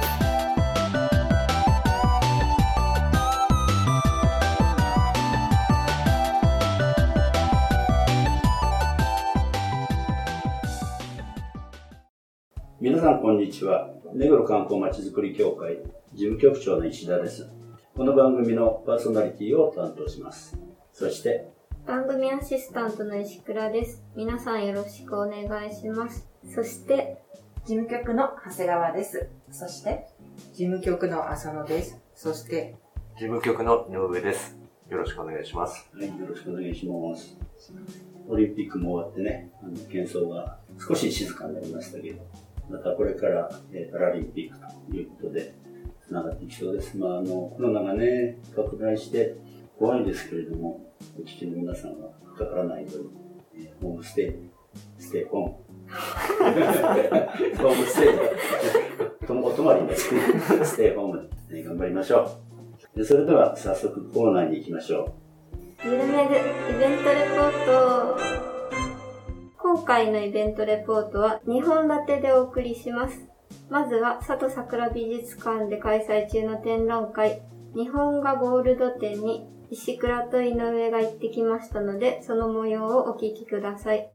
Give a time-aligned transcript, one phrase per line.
[13.01, 13.89] 皆さんこんにちは。
[14.13, 15.79] 目黒観光まちづくり協会
[16.13, 17.49] 事務局長の石田です。
[17.95, 20.55] この番組のパーソナリティを担当します。
[20.93, 21.49] そして、
[21.87, 27.23] 番組アシスタントの石倉です皆さんよろしくお願いしますそして
[27.65, 29.27] 事務局の長谷川です。
[29.49, 30.05] そして、
[30.53, 31.99] 事務局の浅野です。
[32.13, 32.75] そして、
[33.15, 34.55] 事務局の井上です。
[34.91, 35.89] よろしくお願いします。
[35.91, 37.35] はい、よろしくお願いします。
[38.29, 42.21] オリンピックも終わってね、あの喧騒が少し静かになりましたけど、
[42.71, 44.57] またこれから、えーパラリンピック
[44.89, 45.53] ということで、
[46.07, 46.97] つながっていきそうです。
[46.97, 49.35] まあ、あの、コロナがね、拡大して
[49.77, 50.79] 怖いんですけれども、
[51.19, 52.89] お聞きの皆さんはかからないよ
[53.55, 54.31] うに、えーホームステイ、
[54.97, 55.55] ステイホーム。
[57.61, 60.21] ホームステイ、ともお泊まりですね。
[60.63, 62.31] ステイホームで、ね頑張りましょ
[62.95, 62.97] う。
[62.97, 65.13] でそれでは早速コーナーに行きましょ
[65.83, 65.85] う。
[65.85, 68.50] ゆるめぐイベントレポート
[69.73, 73.25] 今回のイベントレポートは2本立てでお送りします。
[73.69, 77.41] まずは佐藤桜美術館で開催中の展覧会
[77.73, 84.11] 日本画ゴールド展に石倉と井上が行ってきましたのでその模様をお聞きください。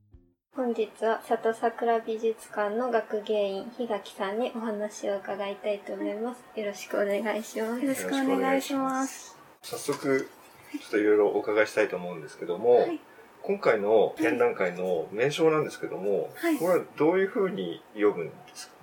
[0.54, 6.60] 本日は佐藤桜美術館の学芸員檜垣さんにお話を伺いたいと思います。
[6.60, 7.82] よろしくお願いします。
[7.82, 9.38] よろしくお願いします。
[9.62, 10.28] 早速、
[10.72, 13.00] ちょっといろいろお伺いしたいと思うんですけども、はい
[13.46, 18.74] 今回の展覧会の名称なんですけども、はいこれはどういうふうに読むんですか？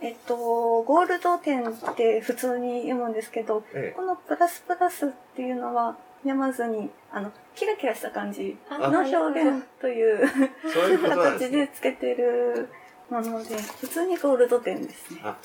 [0.00, 0.36] えっと、
[0.82, 10.28] ゴールド点って普通に読むんですけど、えこのプラスプラスっていうのは読まずに、あの、キラキラした感じあの表現という
[11.08, 11.50] 形。
[11.50, 12.68] でつけてる
[13.08, 15.20] もので、普通にゴールド点ですね。
[15.22, 15.36] あ、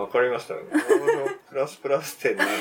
[0.00, 0.54] わかりました。
[0.54, 2.54] ゴールドプラスプラス点なんだ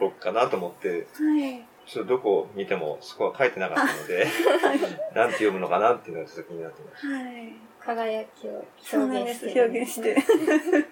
[0.00, 1.64] ろうかなと思って、はい。
[1.86, 4.26] ちょっとどこを見てもそこは書いてなかったので、
[5.14, 7.06] なんて読むのかなっていうのがちょっと気になってます。
[7.06, 7.52] はい。
[7.80, 9.46] 輝きをそうなんです。
[9.46, 10.82] 表現してる表現して。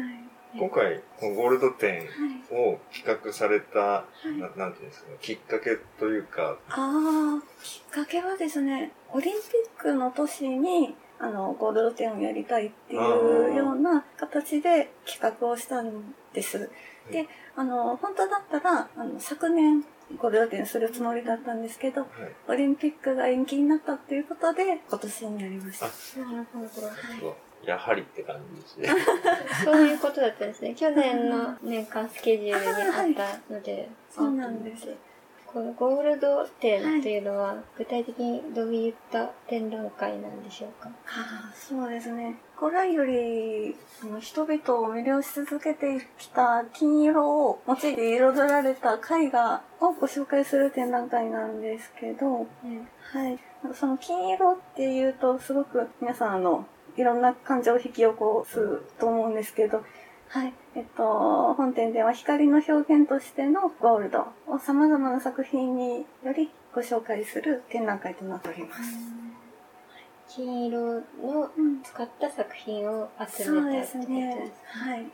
[0.00, 0.24] はい。
[0.56, 2.06] 今回、このゴールド展
[2.50, 4.04] を企画された、
[4.38, 9.42] ななんていうんですかね、きっかけというか、ああ、きっかけはですね、オリンピッ
[9.76, 16.70] クの年に、あの、ゴールド展をやりたいっていうような形で企画をしたんです。
[17.10, 19.82] で、あの、本当だったら、あの、昨年、
[20.18, 22.10] ゴールド展するつもりだったんですけど、はい、
[22.48, 25.86] オリンピックが延期になったっていうことで、今年になりました。
[26.20, 26.68] なるほど。
[26.68, 26.86] そ
[27.28, 27.34] う
[27.66, 28.88] やはりって感じですね。
[29.64, 30.74] そういうことだったんですね。
[30.76, 33.88] 去年の年間スケジュールにあったので。
[34.10, 34.94] そうなんです。
[35.46, 40.90] このゴールド展というのは、具体的にどういった展覧会なんでしょうか？
[41.06, 42.36] ああそうですね。
[42.56, 43.74] 古来より
[44.20, 52.46] 人々を魅了し続けてきた金色を用いて彩られた絵画をご紹介する展覧会なんですけど、
[53.12, 53.38] はい。
[53.74, 56.66] その金色っていうとすごく皆さんあの、
[56.96, 59.84] いろんな感情を引き起こすと思うんですけど、
[60.28, 60.52] はい。
[60.76, 69.23] えっと、本展では光の表現としてのゴールドを様々な作品によりご紹介する展覧会となっております。
[70.28, 70.78] 金色
[71.22, 74.52] のうん使った作品を集めたってことすねで。
[74.64, 75.06] はい。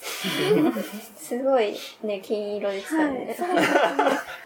[0.00, 1.26] す。
[1.36, 3.12] すごいね、金色でしたはい。
[3.12, 3.34] ね。
[3.36, 3.76] そうですね。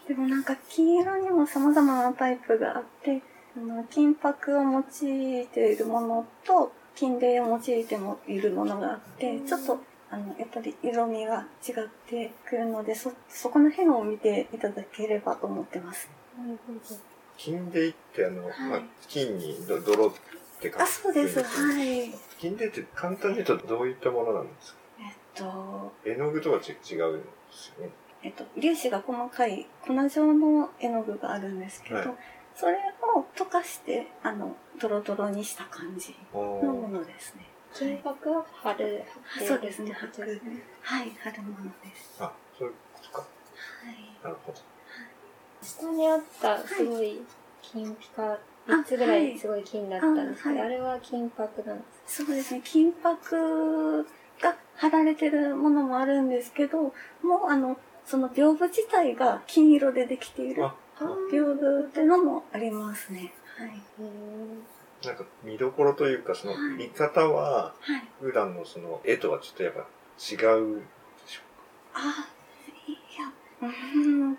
[0.08, 3.22] でもなんか金色にも様々なタイプがあって、
[3.56, 9.78] あの金箔を用いているものと金泥を用いてもいるものがあって、ちょっと
[10.10, 11.74] あのやっぱり色味が違っ
[12.06, 16.10] てくるので、そ、そこの辺を見ていただければと思ってます。
[16.36, 17.09] なるほど
[17.42, 20.12] 金でってあの、はいまあ、金にど泥っ
[20.60, 21.42] て書くあ、そうです。
[21.42, 22.10] はい。
[22.38, 24.78] 金でって簡単に言うとどういったものなんですか？
[25.00, 27.90] えっと、絵の具とはち違うんですよね。
[28.22, 32.08] えっと、粒子が細かい粉状の絵の具があるんですけど、はい
[32.52, 32.74] それ
[33.16, 37.46] を溶かして、あの、ドロドロにした感じおのもーのですね。
[37.72, 39.02] 金箔を貼る。
[39.48, 40.62] そうですね、ってこと白ですね。
[40.82, 42.16] はい、貼るものです。
[42.18, 43.18] あ、そういうことか。
[43.20, 43.26] は
[43.90, 44.24] い。
[44.24, 44.58] なるほど。
[45.62, 47.20] 下にあったすごい
[47.62, 50.66] 金ピカ、3つぐらいすごい金だったんですけど、あはい。
[50.66, 52.24] あれは金箔なんです。
[52.24, 54.04] そうですね、金箔
[54.40, 56.92] が貼られてるものもあるんですけど、も
[57.48, 60.62] うあの、その屏風自体が金色でできている
[60.98, 63.32] 屏風っていうのもありますね。
[63.56, 63.82] はい。
[65.06, 66.60] なんか見どころというか、そのはい。
[66.76, 68.02] 見方は、はい。
[68.20, 69.86] 普段のその絵とはちょっとやっぱ違う
[70.26, 70.36] で
[71.26, 71.42] しょ
[71.94, 72.28] あ、
[72.86, 74.38] いや、うん。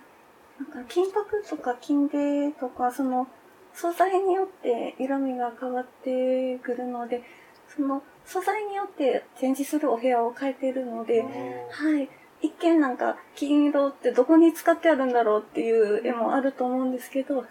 [0.61, 3.27] なんか金箔とか金泥とか、その
[3.73, 7.23] 素材によって色味が変わってくるので、
[7.67, 12.09] その素材によって展示するお部屋を変えているので、はい。
[12.43, 17.45] 一見なんか金色ってどこに使ってあるんだろうっていう絵もあると思うんですけど、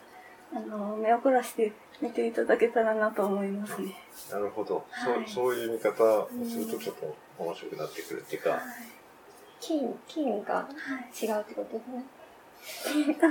[0.53, 3.95] あの、目を凝らして見ていただけたらなと思いますね。
[4.31, 5.53] なるほど、はいそう。
[5.53, 8.61] そういう見方をするとちょっと面白くなってくるっていうか、
[9.61, 11.27] 金、金がはい。
[11.27, 12.05] 違うってことですね。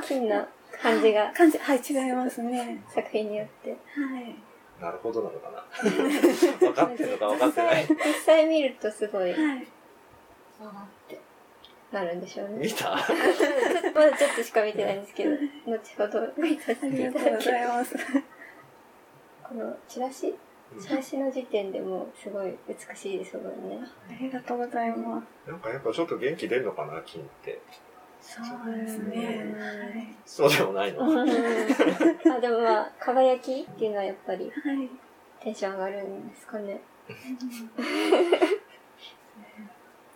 [0.01, 0.47] 金の
[0.81, 2.83] 感じが感じ、はい、違いますね。
[2.93, 3.71] 作品によって。
[3.71, 3.75] は
[4.19, 4.35] い。
[4.81, 5.65] なるほどなのかな。
[6.59, 7.87] 分かってるのか分かってない。
[7.87, 9.67] 実際実際見るとすごい、はい。
[10.61, 11.19] あーって
[11.91, 12.57] なるんでしょうね。
[12.59, 12.75] 見た？
[12.75, 15.31] ちょっとまだちょっとしか見てないんですけど、
[15.65, 17.95] 後ほど見させあてりがとうごいただきざいます。
[19.43, 20.33] このチラシ？
[20.79, 23.79] チラシの時点でもうすごい美しいですもんね。
[24.07, 25.49] ありがとうございます。
[25.49, 27.59] なんかやっぱちょっと元気出るのかな、金って。
[28.29, 29.55] そうですね。
[29.57, 30.15] はい。
[30.23, 31.03] そうでもないの。
[31.03, 31.05] あ
[32.39, 34.89] でもまあ、輝きっていうのはやっぱりはい。
[35.41, 36.81] テンション上がるんですかね。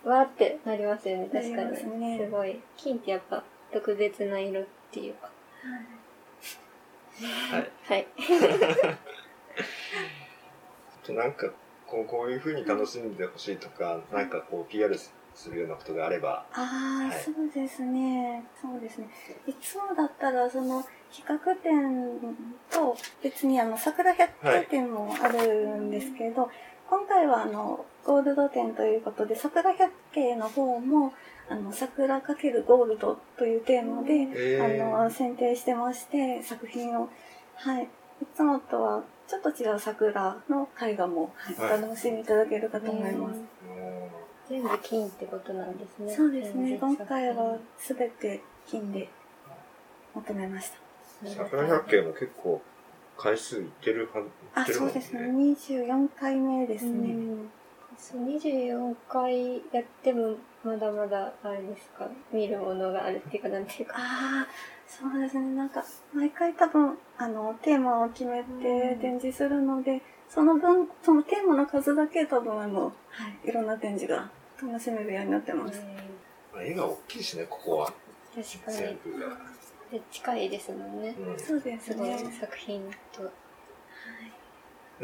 [0.04, 1.98] わーってなりますよね、確かに。
[1.98, 2.60] ねすごい。
[2.76, 5.30] 金ってやっぱ特別な色っていうか。
[7.50, 7.70] はい。
[7.88, 8.06] はい。
[11.04, 11.50] となんか
[11.86, 14.94] こうこういう風に楽しんでほしいとか、なんかこう PR
[15.34, 16.60] するようなことがあれば、あ
[17.02, 18.44] あ、はいそうですね。
[18.60, 19.08] そうですね。
[19.46, 20.84] いつもだったら、その、
[21.14, 22.18] 企画展
[22.70, 25.46] と別にあの、桜百景展もある
[25.80, 26.50] んですけど、
[26.88, 31.12] 今回はあの、ゴールド展ということで、桜百景の方も、
[31.48, 37.08] あの、桜かけるゴールドというテーマで、えーあの、選定してまして、作品を、
[37.56, 37.84] はい。
[37.84, 37.88] い
[38.34, 43.40] つもとはちょっと違う桜の絵画も、はい楽しみいただけるかと思います。
[43.40, 43.46] も
[44.48, 46.14] 全部金ってことなんですね。
[46.14, 46.78] そうですね。
[46.78, 49.08] 今回はすべて金で
[50.14, 50.76] 求めました。
[51.26, 52.60] う桜百景も結構
[53.16, 55.20] 回数いってるはず、いあ、ってるもんねそうですね。
[55.30, 57.08] 24回目ですうね。
[57.14, 57.50] ん
[57.96, 64.46] そう24回やってもまだまだあれですか見るものがあるっていうかなんていうかああ、
[65.00, 65.54] そうですね。
[65.54, 72.92] なんか、毎回多分、あの、テーマを決めて展示するので、その分、そのテーマの数だけ多分、あの、は
[73.44, 74.30] い、いろんな展示が
[74.62, 75.82] 楽しめるようになってます。
[76.60, 77.86] 絵が大きいしね、ここは。
[78.34, 79.28] 確かに全部が。
[79.90, 82.18] で近いですもんねうんそうですすごいね。
[82.40, 83.22] 作品と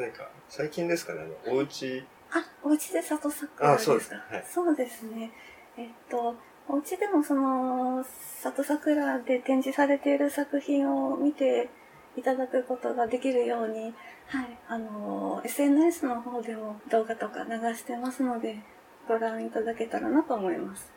[0.01, 3.93] なんか、最近ですかね、あの、お家、あ、お家で里桜あですか？
[3.93, 5.31] そうですはいそうですね。
[5.77, 6.35] えっと、
[6.73, 8.05] お家でもその、
[8.43, 11.69] 里桜で展示されている作品を見て
[12.17, 13.93] いただくことができるように、
[14.27, 18.61] はい、あの、SNS の方でも動画とか流してますので、
[19.09, 20.91] ご覧いただけたらなと思います。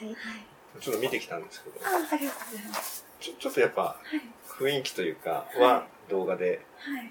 [0.00, 0.16] はい
[0.80, 3.04] ちょっと見てきたんですけど、あ、ありがとうございます。
[3.18, 7.10] ちょちょっとやっぱはい、雰囲気というかは動画ではい。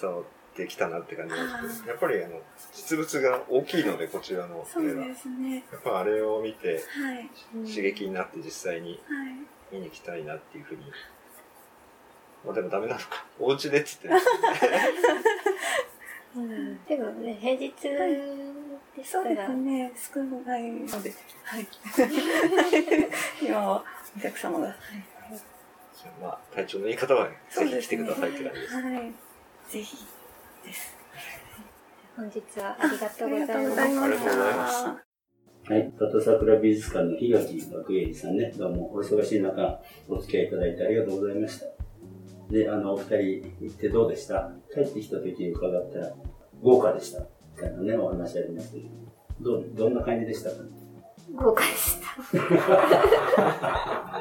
[0.00, 0.24] 伝わっ
[0.56, 2.40] てきたなって感じなんですけど、あやっぱりあの、
[2.72, 5.02] 実物が大きいので、こちらの絵は。
[5.02, 5.64] やですね。
[5.76, 6.80] っぱあれを見ては
[7.20, 7.30] い。
[7.68, 8.96] 刺激になって実際にはい。
[9.72, 10.82] 見に行きたいなっていうふうに。
[12.44, 13.26] まあでもダメなのか。
[13.38, 14.08] お家でっつって、
[16.36, 17.72] うんでもね平日
[18.94, 19.92] ですそうからですね。
[20.14, 21.12] 少ないので、
[21.44, 21.68] はい。
[23.42, 23.84] 今は
[24.16, 24.66] お客様が。
[24.66, 24.76] はい
[26.20, 28.74] まあ体調のいい方はぜひ来てくださいって感じです。
[28.74, 29.12] はい。
[29.68, 29.96] ぜひ。
[32.16, 34.02] 本日はありがとうございますざいます。
[34.02, 34.84] ありがとうございます
[35.68, 35.92] はい。
[35.98, 41.66] 里桜美術館の檜垣学芸員さんね、どうもお忙しい中、お付き合いいただいてありがとうございました。
[42.50, 43.16] で、あの、お二人
[43.60, 44.50] 行ってどうでした？
[44.72, 46.14] 帰ってきた時に伺ったら、
[46.62, 47.20] 豪華でした。
[47.20, 47.26] み
[47.60, 48.80] たいなね、お話ありましたけ
[49.40, 50.62] ど、どう、どんな感じでしたか？
[50.62, 50.68] ね
[51.34, 52.06] 豪華でした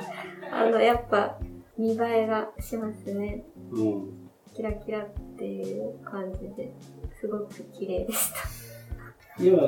[0.52, 1.38] あのやっぱ
[1.78, 4.25] 見栄えがしますねうん。
[4.56, 6.74] キラキラっていう感じで
[7.20, 9.62] すごく綺麗でした今、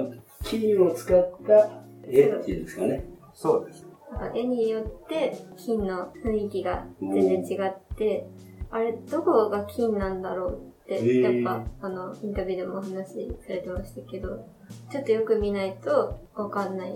[0.43, 3.03] 金を使った絵っていうんですかね。
[3.33, 3.85] そうです。
[4.13, 8.25] なんか絵によって金の雰囲気が全然違って、
[8.71, 14.47] あれどこが金なんだろうって、やっぱあのインタビューでもお話しされてましたけど
[14.89, 16.93] ちょっとよく見ないとわかんない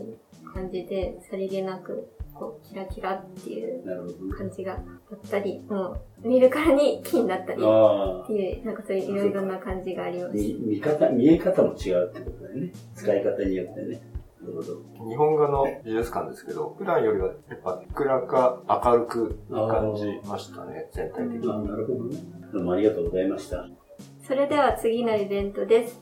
[0.53, 2.10] 感じでさりげなく
[2.41, 3.83] こうキラキラっていう。
[4.36, 8.33] 感じがあったりもう見るからに金だったりって。
[8.33, 12.71] いうなんかそういういろいろな感じがありま見し見方、見え方も違うってことだよね。
[12.95, 14.01] 使い方によってね。
[14.41, 15.10] なるほど。
[15.10, 21.67] 日本画の美術館ですけど、普段よりはやっぱ暗か明るく感じましたね、全体的に。
[21.67, 22.17] なるほどね。
[22.51, 23.67] どうもありがとうございました。
[24.25, 26.01] それでは次のイベントです。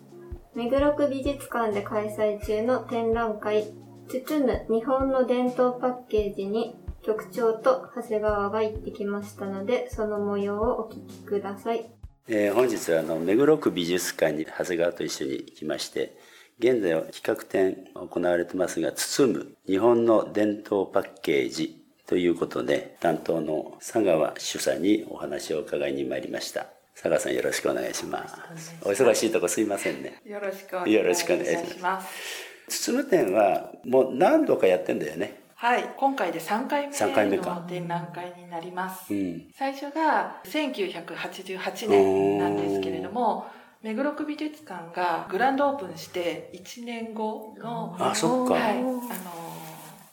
[0.56, 3.66] 目黒区美術館で開催中の展覧会、
[4.10, 11.90] 包む日本の伝統パッケージに局長と長谷川が行ってきましたので、その模様をお聞きください。
[12.28, 16.16] えー本日はあの目黒区美術館に長谷川と一緒に行きまして
[16.60, 32.49] 現在は企画展行われてますが包む日本の伝統パッケージということで担当の佐川主査にお話を伺いに参りました佐川さんよろしくお願いしますお忙しいとこすいませんねよろしくお願いします。
[32.70, 35.42] 包む展はもう何度かやってんだよね。
[35.56, 39.14] はい、今回で3回三回目の展覧会になります。
[39.14, 39.44] うん。
[39.54, 43.48] 最初が1988年なんですけれども、
[43.82, 48.54] 目黒区美術館がグランドオープンして1年後の、あそっか。
[48.54, 49.02] はい、あの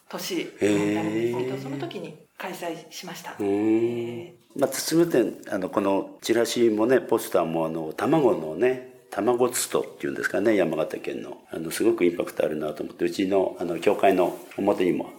[0.09, 3.37] 年になるんですけど、その時に開催しました。
[4.59, 11.39] まあ、包む展あのこのチラシもねポスターもあの卵のね卵つとっていうんですかね山形県の。
[11.51, 15.11] あのすごくインパクトあるなと思ってうちのあの教会の表にも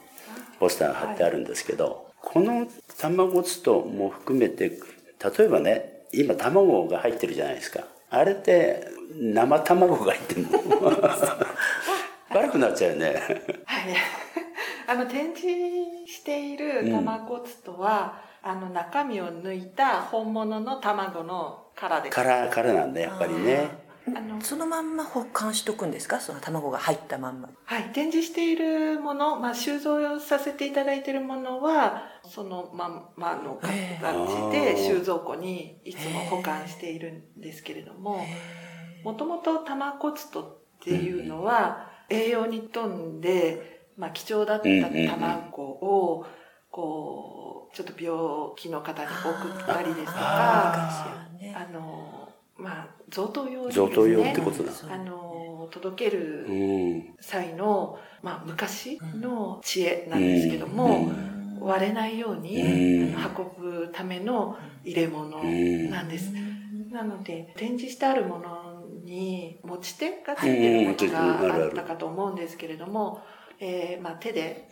[0.59, 2.67] ポスター貼ってあるんですけど、この
[2.97, 7.85] 卵つとも含めて例えばね今卵が入ってるじゃないですか。
[8.09, 10.49] あれって生卵が入ってるの？
[12.29, 13.13] 悪くなっちゃうよね。
[13.65, 13.95] はい。
[14.87, 15.47] あの、展示
[16.05, 22.15] している卵つとは、あの、中身を抜いた本物の卵の殻です。
[22.15, 23.85] 殻殻なんだやっぱりね。
[24.07, 26.21] あの、そのまんま保管しとくんですか？
[26.21, 27.49] その卵が入ったまんま。
[27.65, 38.25] はい、展示しているもの、まあ、収蔵させていただいているものは、そのまんまの形で収蔵庫にいつも保管しているんですけれども、
[39.03, 46.25] もともとタマコツトっていうのは、栄養に富んで、まあ、貴重だった卵を、
[46.77, 50.99] こう、ちょっと病気の方に送ったりですとか、
[51.55, 56.53] あの、まあ、贈答用にです贈ね答用ってことだあの、届けるう
[56.97, 57.15] ん。
[57.19, 61.09] 際の、まあ、昔の知恵なんですけども、
[61.59, 63.15] 割れないように、運
[63.59, 65.41] ぶための入れ物
[65.89, 66.31] なんです。
[66.91, 73.23] なので、展示してあるものに持ち手がついてるものがあったかと思うんですけれども、
[73.59, 74.67] えーまあ、手で、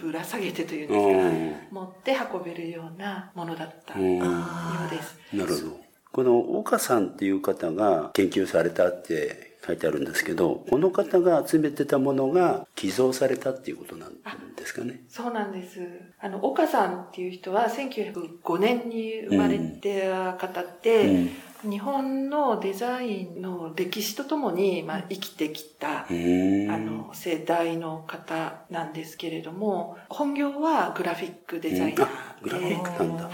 [0.00, 5.18] ぶら下げてというんうですか、ん持って運べるようなものだったようんうです。
[5.32, 5.86] なるほど。
[6.12, 14.12] この岡さんっていう方が研究されたって書いてあるんですけど、この方が集めてたものが寄贈されたっていうことなん
[14.56, 15.02] ですかね？
[15.08, 15.80] そうなんです。
[16.18, 21.26] あの、岡さんっていう人は1905年に生まれた方で、
[21.62, 26.70] 日本のデザインの歴史とともに、まあ、生きてきた、うん。
[26.70, 33.32] あの、世代の方なんですけれども、本業はグラフィックデザイナーで、うんあグラフィックなんだはい。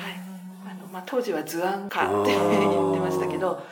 [0.70, 3.62] あの、まあ、当時は図案家って言ってましたけど、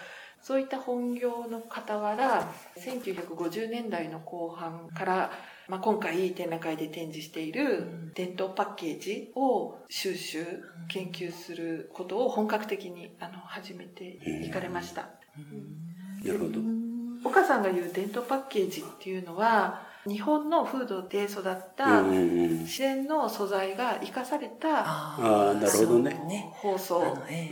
[0.43, 5.31] そういった本業の傍ら、1950年代の後半から、
[5.69, 10.45] まあ、今回展覧会で展示している伝統パッケージを収集、
[10.89, 15.11] 研究することを本格的にあの始めていかれました。
[16.25, 16.61] なるほど。
[17.23, 26.11] 岡さんが言う伝統パッケージっていうのは、日本の風土で育ったうんうんうん自然の素材が生かされたああ、なるほどね。
[26.27, 26.51] ね。
[26.55, 27.01] 包装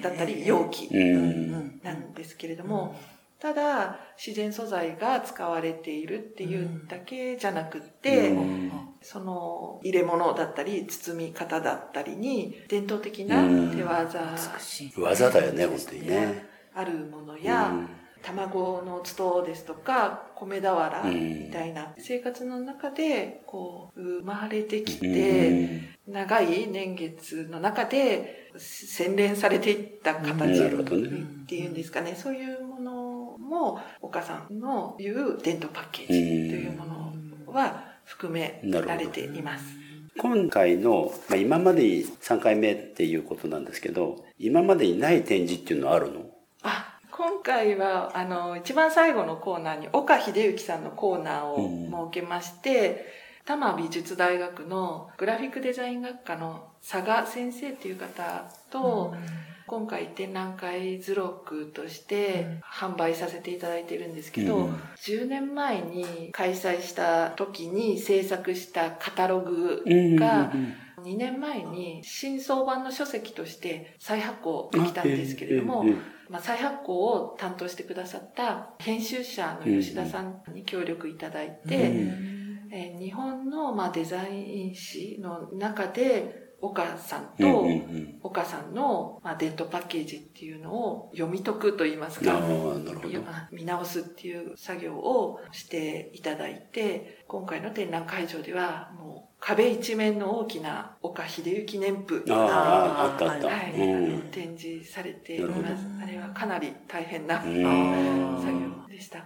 [0.02, 1.80] だったり容器うん。
[1.82, 2.94] なんですけれども、
[3.38, 14.36] ただ自然素材が使われているっていうだけじゃなくって、うんその入れ物だったり包み方だったりに伝統的な手技。
[14.96, 16.46] 技だよね、本当にね。
[16.74, 17.72] あるものや、
[18.22, 21.44] 卵のつとですとか米俵うん。
[21.46, 21.94] みたいな。
[21.98, 25.88] 生活の中でこう生まれてきうて、ん。
[26.06, 30.70] 長い年月の中で洗練されていった形っ
[31.46, 36.86] ていうんですかね、そういうものも岡さんの言う伝統パッケージというも
[37.46, 39.64] のは含められています。
[40.18, 46.20] 今回の、まあ、今まで3回目っていうことなんですけど、今までにない展示っていうのはあるの？
[46.20, 46.24] あ
[47.18, 53.06] 今回はあの一番最後のコーナーに岡秀幸さんのコーナーを設けまして、
[53.44, 59.16] 多摩美術大学のグラフィックデザイン学科の佐賀先生っていう方と、
[59.66, 64.74] 今回展覧会図録として販売させていただいているんですけど、うん。
[64.98, 69.82] 10年前に開催した時に制作したカタログ
[70.16, 70.52] が
[71.02, 75.84] 2年前に新装版の書籍として再発行できたんですけれども、
[76.28, 82.38] まあ、再発行を担当してくださった編集者の吉田さんに協力いただいて、えー
[82.98, 88.18] 日本のまあデザイン誌の中で岡さんとうん。
[88.22, 92.40] 岡さんの、まあ、伝統パッケージっていうのを読み解くといいますか。
[93.52, 103.48] 見直すっていう作業をしていただいて、今回の展覧会場では、もう壁一面の大きな岡秀幸年譜ああ、あったあった。
[103.48, 104.20] はい、うん。
[104.30, 105.86] 展示されています。
[106.02, 109.18] あれはかなり大変な作うん業でした。
[109.18, 109.24] は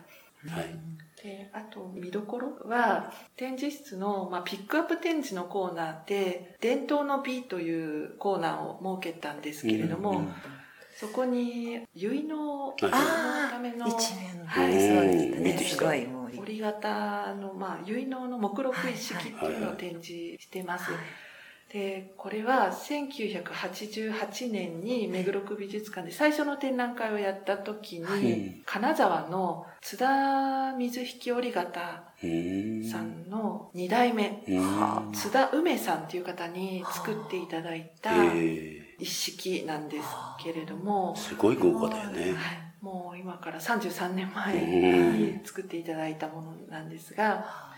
[0.60, 0.92] い。
[1.22, 10.34] であと見どころは展示室の、まあ、ピックアップ展示のコーナーで伝統の美というコーナーを設けたですけれども、うんうん
[11.02, 15.42] そこに結納のあための一面はいそうでしたうん。
[15.42, 15.58] 見ね。
[15.58, 16.40] すごいもう。
[16.42, 20.92] 折り型の、まあ、結納の目録一式っていうのを展示してます。
[21.72, 32.84] でこれは1988年に目黒区美術館で最初の展覧会をやった時に、うん金沢の津田水引織型うん。
[32.84, 35.12] さんの2代目、うん。
[35.12, 40.06] 津田梅さんっていう方に作っていただいたえ一式なんです
[40.42, 42.22] けれどもえ、すごい豪華だよね。
[42.22, 42.34] はい、
[42.80, 47.71] もう今から33年前うんに作っていただいたものなんですが、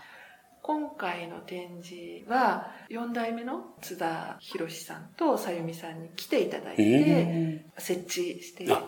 [0.67, 8.81] 今回の展示は4代目の津田博さんとさゆみさんに来ていただいて設置していた。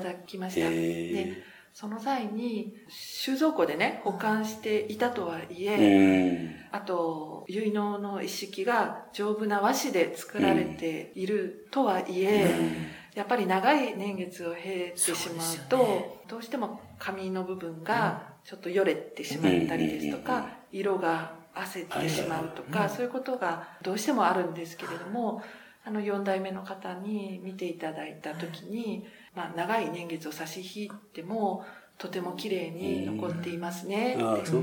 [0.00, 0.66] だきました。
[0.66, 1.42] えで
[1.74, 6.56] その際に収蔵庫でね保管していたとはいえ。
[6.72, 12.50] あと結納の一式が丈夫な和紙で作られているとはいえ、
[13.14, 25.42] やっぱり長い年月を経てしまうとよねどうしても紙の部分がちょっとよれてしまったりですとうんか、色が焦ってしまうとか、そういうことがどうしてもあるんですけれども、
[25.84, 31.64] あの4代目の方に見ていただいた時に、まあ、長い年月を差し引いても
[31.96, 34.62] とても綺麗に残っていますねああ、ってそう。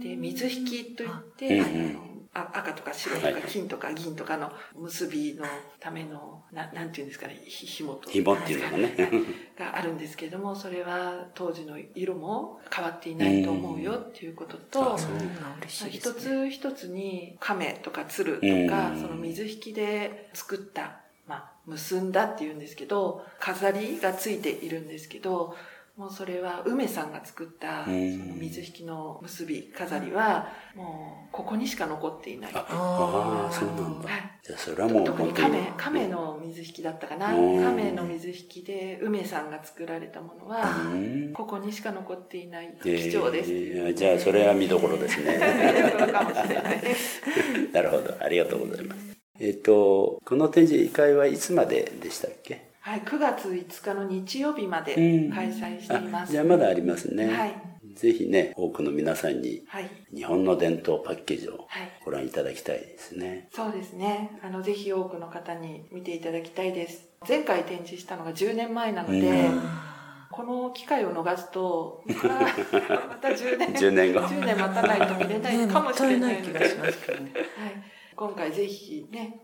[0.00, 5.44] で水引きといって、うんあ赤とか白とかはい金とか銀とかの結びの
[5.78, 9.10] ためのななんていうんですかねひ紐と紐っていうのがね。
[9.58, 14.96] があるんですけれどもそれは当時の色も変わっていないと思うよっていうことと、
[15.68, 16.12] 一。
[16.14, 25.54] つ一つに亀とか鶴とか、うんその水引きで作った、まあ、結んだっていうんですけど飾りがついているんですけど
[25.96, 32.52] もうそれは梅さんが作ったそうんの水引きの結び飾りはもうここにしか残っていない。
[32.54, 34.08] あ、ああ、そうなんだ。
[34.08, 35.32] はいじゃあ、それはもう特に。
[35.32, 41.32] 亀亀の水引きだったかなうん亀の水引きで梅さんが作られたものはうん。
[41.32, 45.38] ここにしか残っていないえー貴重ですっていうじゃあ、それは見どころですね。
[47.72, 48.14] なるほど。
[48.20, 49.00] ありがとうございます。
[49.38, 52.71] えっ、と、この展示会はいつまででしたっけ？
[52.84, 56.32] はい、9月5日の日曜日までうん開催していまあす。
[56.32, 57.28] じゃあまだありますね。
[57.28, 57.54] はい。
[57.94, 59.88] ぜひね、多くの皆さんにはい。
[60.12, 61.92] 日本の伝統パッケージをはい。
[62.04, 63.48] ご覧いただきたいですね。
[63.54, 64.36] そうですね。
[64.42, 67.08] あの、ぜひ多くの方に見ていただきたいです。
[67.28, 69.62] 前回展示したのが10年前なので、うん
[70.32, 72.28] この機会を逃すと、また、
[73.06, 77.32] また10年、10年後10年待たないと見れないかもしれないない気がしますけどね。
[77.34, 77.44] はい。
[78.16, 79.40] 今回ぜひね、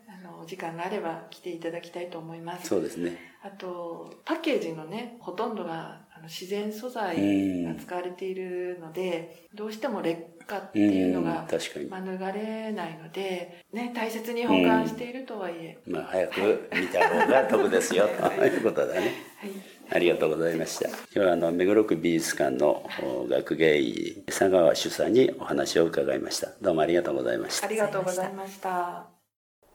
[0.49, 2.69] 時間があれば来ていただきたいと思います。
[2.69, 3.19] そうですね。
[3.43, 11.89] あと、パッケージのね、ほとんどがあの自然素材が使われているので、どうしても劣化っていうのうん、が、確かに。
[11.91, 19.01] 免れないので、ね、大切に保管しているとはいえ、まあ、早く見た方が得ですよ、 ということだね。
[19.01, 19.51] はい。
[19.91, 20.89] ありがとうございました。
[20.89, 26.49] 今日はあの目黒区美術館のお学芸員佐川主査にお話を伺いました。
[26.61, 27.67] どうもありがとうございました。
[27.67, 29.18] ありがとうございました。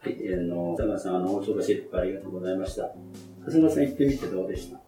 [0.03, 2.93] はい、あの佐川さん、あのお忙しいところありがとうございました。
[3.45, 4.81] 長谷川さん行ってみてどうでした？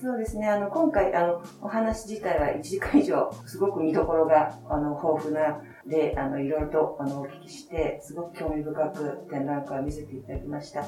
[0.00, 10.84] そうですね、あの、今回、あの、お話自体は1時間以上、すごく見どころが、あの、豊富な、で、あの、いろいろと、あの、お聞きして、すごく興味深く展覧会を見せていただきました。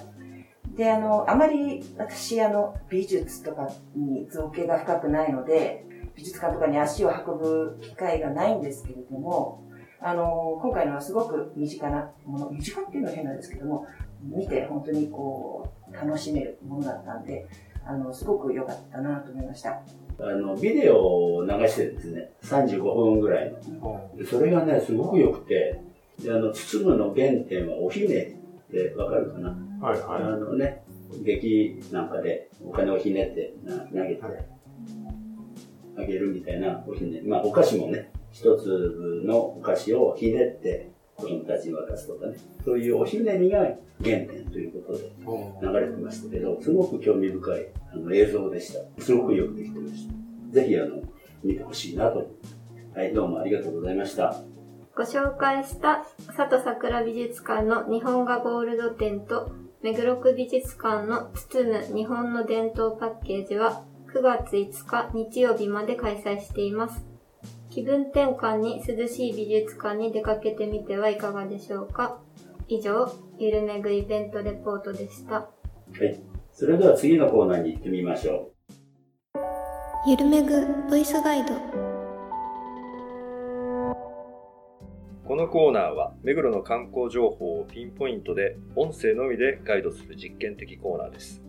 [0.77, 9.65] で、あの、あまり私、あの、美術とかに造形が深くないので、美術館とかに足を運ぶ機会がないんですけれども、
[10.03, 13.87] あの、今回のはすごく身近なもの、身近っていうのは変なんですけども、
[14.23, 17.47] 見て本当にこう、楽しめるものだったんで、
[17.85, 19.83] あの、すごく良かったなと思いました。
[20.21, 22.33] あの、ビデオを流してるんですね。
[22.43, 24.11] 35分ぐらいの。
[24.17, 25.81] でそれがね、すごく良くて、
[26.23, 28.35] で、あの、包むの原点はお姫っ
[28.71, 29.57] てわかるかな？
[29.81, 30.83] はいあのね、
[31.25, 34.23] 劇なんかでお金をひねってな投げて
[35.97, 37.23] あげるみたいなおひね。
[37.25, 42.37] まあお菓子もね、一粒のお菓子をひねって子供たちに渡すとかね。
[42.65, 45.11] そういうおひねりが原点ということで
[45.63, 49.03] 流れてましたけど、すごく興味深いあの映像でした。
[49.03, 50.15] すごくよくできてました。
[50.53, 51.03] ぜひあの、
[51.43, 52.31] 見てほしいなと。
[52.95, 54.35] はい、どうもありがとうございました。
[54.97, 59.51] ごご紹介した佐藤桜美術館の日本画ゴールド展と
[59.83, 67.10] 目黒区美術館の包む日本の伝統パッケージは9月5日日曜日まで開催しています。
[67.71, 72.19] 気分転換に涼しい美術館に出かけてみてはいかがでしょうか？
[72.67, 75.35] 以上、ゆるめぐイベントレポートでした。
[75.35, 75.49] は
[76.05, 76.21] い。
[76.51, 78.51] それでは次のコーナーに行ってみましょ
[80.05, 81.55] ゆるめぐボイスガイド。
[85.25, 91.41] このコーナーは目黒の観光情報をピンポイントで音声のみでガイドする実験的コーナーです。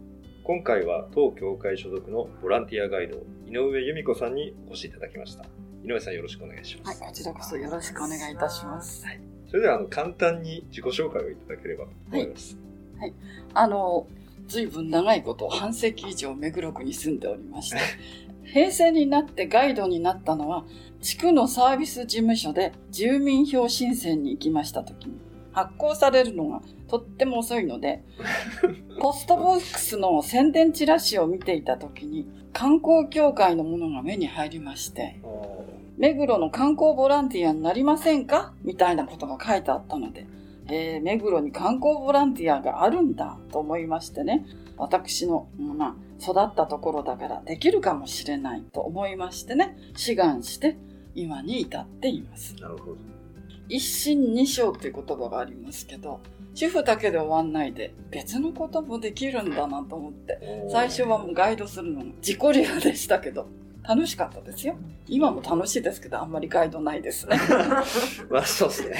[0.43, 5.45] 今回は当協会所属のボランティアガイド井上由美子さんにお越しいただきました。
[5.83, 7.01] 井上さんよろしくお願いします。
[7.01, 9.05] はい、こちらこそよろしくお願いいたします。
[9.49, 12.57] それではあの簡単に自己紹介をいただければと思います。
[13.53, 14.07] あの、
[14.47, 17.77] ずいぶん長いこと半世紀以上目黒区に住んでおりまして、
[18.53, 20.65] 平成になってガイドになったのは、
[21.01, 25.15] 地区のサービス事務所で住民票申請に行きました時に、
[25.51, 28.03] 発行されるのがとっても遅いので、
[28.99, 35.21] ポストボックスの宣伝チラシを見ていた時に、観光協会のものが目に入りまして、
[35.97, 38.53] 目黒の観光ボランティアになりませんか？
[38.63, 40.25] みたいなことが書いてあったので、
[40.67, 44.45] えー目黒に観光ボランティアがあるんだと思いましてね、
[44.77, 50.77] 私の、まあ、育ったところだからできるかもしれないと思いましてね、志願して
[51.13, 52.55] 今に至っています。
[52.55, 53.10] なるほど。
[53.71, 56.19] 一心二生っていう言葉がありますけど、
[56.53, 63.47] 主婦だけで終わんないで別のこともできるんだなと思って、最初はもうガイドするのが自己流でしたけど、
[63.87, 64.75] 楽しかったですよ。
[65.07, 67.39] 今も楽しいですけど、あんまりガイドないですね。
[68.29, 68.95] まあそうですね。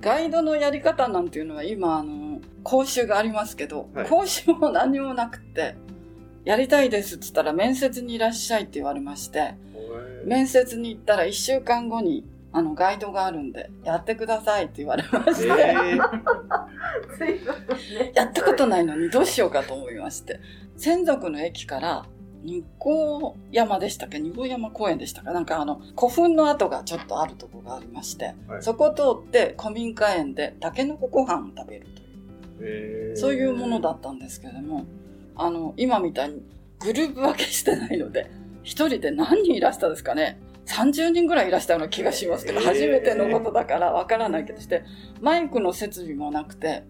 [0.00, 5.74] ガイドのやり方なんていうのは今、あの、講習がありますけど、はい講習も何にもなくって、
[6.44, 9.54] やりたいですって言ったら面接にいらっしゃいって言われまして、
[10.24, 12.24] 面接に行ったら1週間後に、
[12.56, 15.98] あの、ガイドがあるんで、やってくださいって言われまして、え
[18.14, 18.84] やったことない。
[18.86, 20.40] のにどうしようかと思いまして、
[20.76, 22.06] 専属の駅から
[22.42, 24.18] 日光山でしたっけ？
[24.20, 25.32] 日光山公園でしたか？
[25.32, 28.62] なんかあの、古墳の跡がちょっとあるとこがありまして、はい。
[28.62, 32.02] そこ通って古民家園でタケノコご飯を食べると
[32.64, 34.84] いう、えそういうものだったんですけれども、
[35.34, 36.42] あの、今みたいに
[36.80, 38.30] グループ分けしてないので、
[38.62, 40.38] 一人で何人いらしたですかね？
[40.66, 44.84] ?30 人ぐらいいらしたような気がしますけど、えー初めてのことだからわからないけどして、
[45.20, 46.84] マイクの設備もなくて、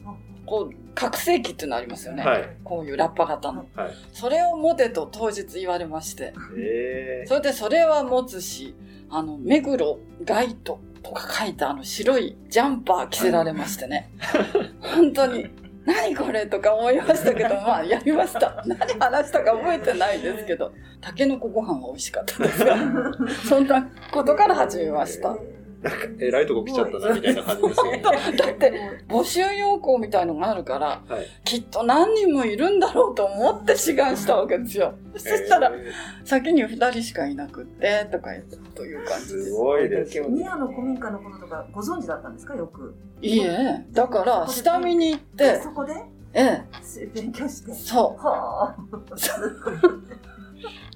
[0.47, 2.23] こう、覚醒器っていうのありますよね。
[2.25, 3.67] はいこういうラッパ型の。
[3.75, 3.91] はい。
[4.13, 8.75] それを持てと当日言われまして、えそれでそれは持つし、
[9.11, 14.11] あの、目黒ガイドとか書いたあの白いジャンパー着せられましてね。
[14.81, 15.49] 本当に、
[15.85, 18.63] 何これとか思いましたけど、 まあやりました。
[18.67, 22.77] 何話したか覚えてないですけど、タケノコご飯は美味しかったですが、
[23.49, 25.37] そんなことから始めました。
[25.85, 28.03] なんか、えらいとこ来ちゃったな、みたいな感じですよね。
[28.03, 28.73] だって、
[29.07, 31.27] 募集要項みたいのがあるから、はい。
[31.45, 34.95] きっと何人もいるんだろうと思って志願したわけですよ。
[35.15, 35.93] そしたら、え
[36.25, 40.27] 先に二人しかいなくって、とか言って、という感ーじですごいですよ。
[40.29, 42.55] 宮の古民家のこととかご存知だったんですか？
[42.57, 42.95] よく。
[43.21, 45.93] いいえ、だから、下見に行ってそ、こで？
[46.33, 47.73] ええ、勉強して。
[47.75, 48.27] そう。
[48.27, 48.75] は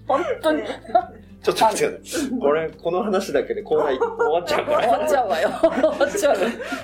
[0.06, 0.62] 本当に、
[1.42, 2.38] ちょっと待ってください。
[2.38, 5.20] これ、この話だけでコーナー終わっちゃうか終わっちら。
[5.20, 5.50] ゃうわよ。
[5.60, 5.70] 終
[6.00, 6.36] わっちゃう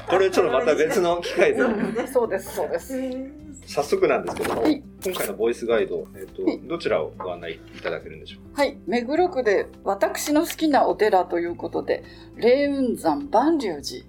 [0.08, 1.60] これちょっとまた別の機会で。
[2.06, 2.94] そうです、そうです。
[3.66, 12.04] 早速なんですけども、はい今回のボイスガイド、えっ、と、はいどちらをご案内いただけるんでしょうはい、目黒区で私の好きなお寺ということで、
[12.36, 14.04] 霊雲山万隆寺。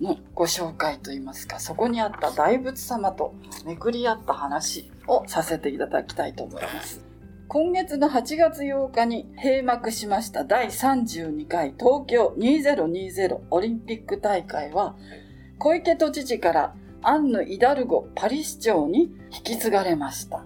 [0.00, 3.34] のご紹介といいますか、そこにあった大仏様と
[3.66, 7.09] 巡り合った話をさせていただきたいと思います。
[7.52, 14.94] 今月の8月8日に閉幕しました第32回東京2020オリンピック大会は、
[15.58, 20.44] 小池都知事からアンヌ・イダルゴパリ市長に引き継がれました。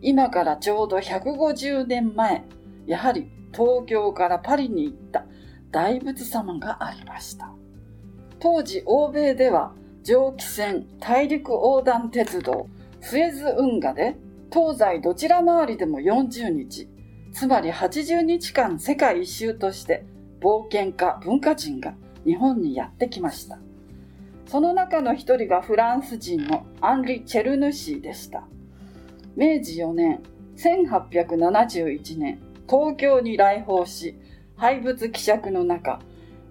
[0.00, 2.44] 今からちょうど150年前、
[2.86, 5.24] やはり東京からパリに行った
[5.72, 7.50] 大仏様がありました。
[8.38, 9.72] 当時欧米では
[10.04, 12.68] 蒸気船大陸横断鉄道
[13.00, 14.14] スエズ運河で
[14.52, 16.88] 東西どちら回りでも40日。
[17.32, 20.06] つまり80日間世界一周として
[20.40, 23.58] 冒険家文化人が日本にやってきました。
[24.46, 28.44] その中の一人がフランス人のアンリ・チェルヌシーでした。
[29.34, 30.22] 明治4年
[30.56, 34.16] 1871年東京に来訪し
[34.56, 36.00] 廃仏希釈の中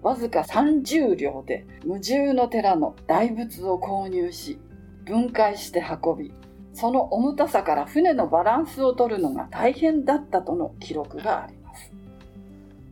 [0.06, 4.56] わずか30両で無重の寺の大仏を購入し、
[5.04, 6.32] 分解して運び、
[6.76, 11.90] その重たさから船のバランスを取るのが大変だったとの記録があります。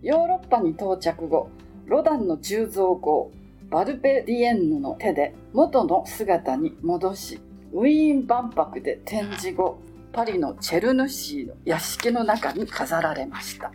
[0.02, 1.50] ヨーロッパに到着後、
[1.86, 3.30] ロダンの鋳造工
[3.68, 7.40] バルベディエンヌの手で元の姿に戻し
[7.72, 9.80] ウィーン万博で展示後
[10.12, 13.72] パリのチェルヌシーの屋敷の中に飾られました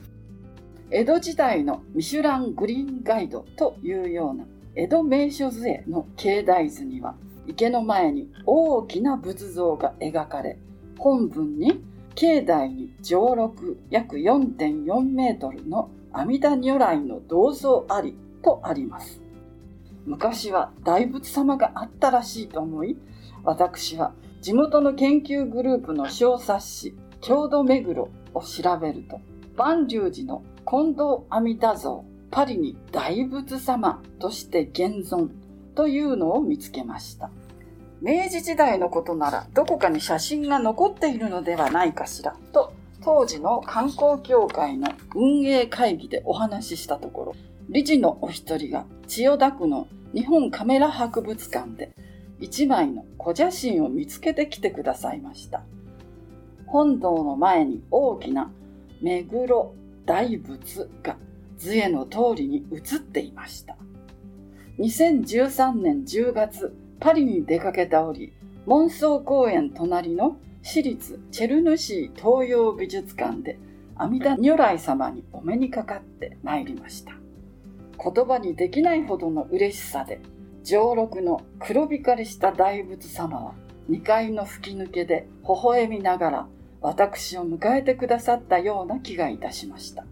[0.89, 4.45] 江戸時代のミシュラングリーンガイドというような
[4.75, 7.15] 江戸名所図絵の境内図には
[7.49, 10.59] 池の前に大きな仏像が描かれ
[10.99, 11.81] 本文に
[12.13, 19.21] 境内に上禄約4.4メートルの阿弥陀如来の銅像ありとあります。
[20.05, 22.97] 昔は大仏様があったらしいと思い
[23.43, 29.19] 私は地元の研究グループの小冊子郷土目黒を調べると
[29.55, 35.29] 万隆寺の近藤阿弥陀像パリに大仏様として現存
[35.75, 37.29] というのを見つけました。
[38.01, 47.35] 明治時代のことならどこかに写真が残っているのではないかしらと当時の観光協会の運営会議でお話ししたところ
[47.69, 51.91] 理事のお一人が千代田区の日本カメラ博物館で
[52.39, 55.61] 一枚の小写真を見つけてきてくださいました。
[56.65, 58.51] 本堂の前に大きな
[59.01, 61.17] 目黒大仏が
[61.57, 63.75] 図絵の通りに映っていました。
[64.79, 68.33] 2013年10月パリに出かけた折
[68.65, 73.57] モンソー公園隣の私立チェルヌシー東洋美術館で
[73.95, 77.13] 阿弥陀如来様にお目にかかって参りました。
[78.01, 80.21] 言葉にできないほどの嬉しさで
[80.63, 83.53] 上禄の黒光りした大仏様は
[83.89, 86.47] 2階の吹き抜けで微笑みながら
[86.81, 90.05] 私を迎えてくださったような気がいたしました。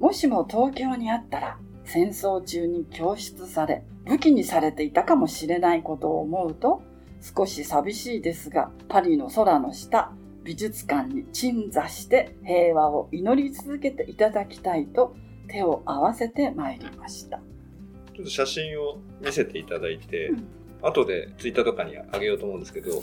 [0.00, 6.82] もしも東京にあったら戦争中に供出され武器にされていたかもしれないことを思うと
[7.20, 10.12] 少し寂しいですがパリの空の下
[10.44, 15.16] 美術館に鎮座して平和を祈り続けていただきたいと
[15.48, 17.40] 手を合わせてまいりました。
[18.14, 20.46] ちょっと写真を見せていただいて、うん、
[20.82, 23.02] 後でツイッターとかにあげようと思うんですけど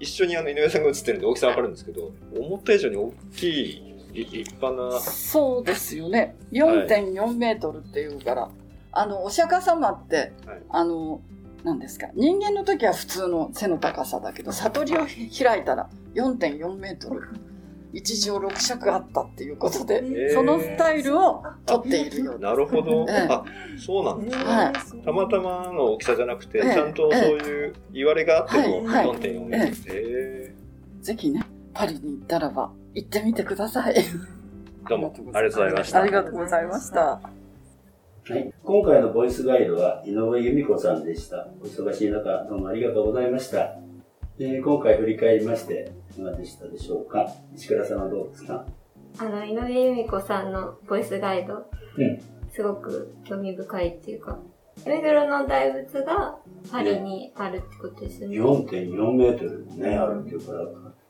[0.00, 5.00] 一緒にあの井上さんが写ってるんで大きさわかるんですけど思った以上に大きい立派な。
[5.00, 6.36] そうですよね。
[6.52, 8.50] 4.4メートルっていうから、はい、
[8.92, 11.20] あのお釈迦様って、はい、あの
[11.64, 17.22] 何ですか人間の時は普通の背の高さだけど悟りを開いたら4.4メートル
[17.94, 23.44] 一乗六尺あったっていうことで、えー、そのスタイルを撮っているようなるほど、えー、あ
[23.78, 33.94] そうなんですね、はい、たまたまの大きさじゃなくて、えー、ちゃんとそういう言われがあっても4.4メートル、えー、ぜひねパリに行ったらば行ってみてください
[34.88, 37.20] どうもありがとうございましたありがとうございました
[38.26, 41.46] はい、今回のボイスガイドは井上由美子さんでした。
[41.60, 43.76] お忙しい中、どうもありがとうございました。
[44.38, 47.30] えー、今回振り返りまして、いかがでしたでしょうか？
[47.54, 48.64] 石倉さんはどうですか？
[49.18, 51.54] あの、井上由美子さんのボイスガイド、
[51.98, 52.18] うん、
[52.50, 54.38] すごく興味深いっていうか、
[54.86, 56.38] 目黒の大仏が
[56.72, 58.28] パリにあるってことですね。
[58.38, 60.60] 4.4メートルね、あるっていうから。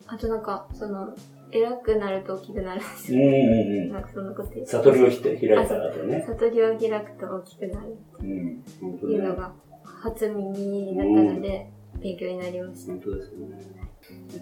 [0.09, 1.15] あとなんか、その、
[1.55, 3.27] 偉くなると大きくなるんですよ、ね。
[3.27, 3.93] うんうんうん。
[3.93, 4.73] なんかそんなこと言って。
[4.73, 6.25] 悟りを開いたらとね。
[6.27, 7.97] 悟りを開くと大きくなる。
[8.21, 8.65] うん。
[8.97, 9.53] っていうのが
[9.85, 12.93] 初耳だったので、勉強になりました。
[12.93, 13.91] 本当ですね。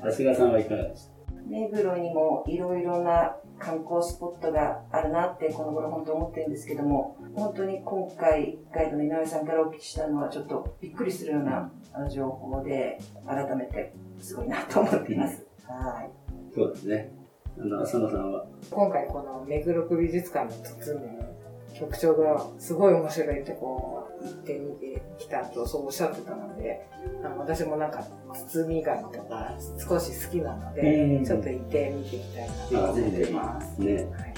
[0.02, 11.70] 長谷川さんはいかがですか目黒にもいろいろな観光スポットがあるなってこの頃本当思ってるんですけども本当に今回ガイドの井上さんからお聞きしたのはちょっとびっくりするような
[12.10, 15.46] 情報で改めてすごいなと思っています。
[15.66, 16.21] はい。
[16.54, 17.12] そうですね。
[17.58, 18.46] あの、浅野さんは？
[18.70, 21.34] 今回この目黒区美術館の包む
[21.78, 26.86] 局長がすごい面白いとこ行ってみてきたとそうおっしゃってたので、
[27.24, 28.06] あの私もなんか
[28.50, 32.48] 包み紙とか少し好きなので、ちょっと行ってみてみたい
[32.82, 33.30] なと思って。
[33.30, 33.78] ます。
[33.78, 34.31] ね、はい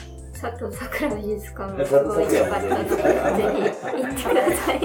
[0.44, 3.62] 佐藤桜美術館もすごい良かったので、ぜひ
[4.02, 4.80] 行ってください。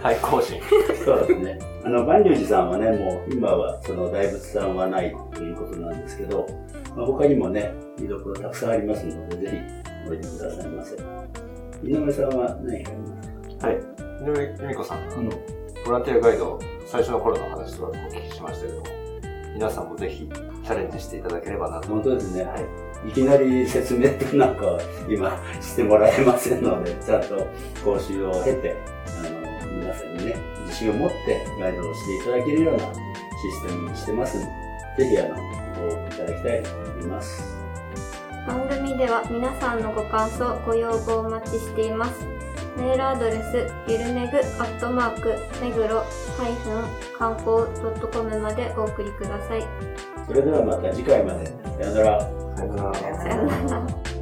[0.00, 0.60] はい、更新。
[1.04, 1.58] そうですね。
[1.84, 6.46] あの、万隆寺さんはね、もう今はその大仏さんはないということなんですけど、
[6.94, 10.94] まあ、他にもね、見どころたくさんありますので、ぜひおいでくださいませ。
[11.82, 13.06] 井上さんは何かありま
[13.50, 13.66] すか？
[13.66, 13.76] はい。
[13.76, 13.78] 井
[14.30, 15.30] 上由美子さん、あの、
[15.84, 18.86] ボランティアガイド、最初の頃の話とかお聞きしましたけども、
[19.54, 21.88] 皆さんもぜひチャレンジしていただければなと。
[21.88, 22.44] 本当ですね。
[22.44, 22.64] はい。
[23.06, 27.46] いきなり説明ってなんか今してもらえませんので、ちゃんと
[27.84, 28.76] 講習を経て、
[29.18, 29.22] あ
[29.64, 30.36] の、皆さんにね、
[30.66, 32.90] 自信を持ってガイドをしていただけるようなシ
[33.52, 34.44] ステムにしてますの
[34.96, 37.54] で、ぜひあの、ご応募いただきたいと思います。
[38.46, 42.26] 番組では皆さんのご感想、ご要望をお待ちしています。
[42.76, 46.04] メールアドレス、ゆるめぐアットマーク、めぐろ、
[46.36, 49.64] ハイフン、観光 .com までお送りください。
[50.26, 51.63] それではまた次回まで。
[51.76, 52.20] さよなら。
[52.56, 54.13] さよなら。